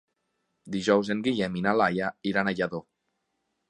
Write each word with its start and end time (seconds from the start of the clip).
Dijous 0.77 1.13
en 1.17 1.23
Guillem 1.29 1.61
i 1.61 1.63
na 1.69 1.77
Laia 1.85 2.11
iran 2.35 2.49
a 2.55 2.59
Lladó. 2.61 2.85